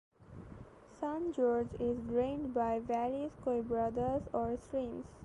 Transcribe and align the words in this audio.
San 0.99 1.31
Jorge 1.31 1.75
is 1.79 1.99
drained 1.99 2.55
by 2.55 2.79
various 2.79 3.33
"quebradas" 3.45 4.23
or 4.33 4.57
streams. 4.57 5.05